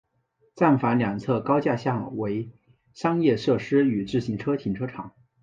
[0.55, 2.49] 站房两侧高架下为
[2.95, 5.13] 商业设施与自行车停车场。